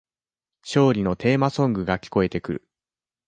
[0.63, 2.67] 勝利のテーマソングが聞こえてくる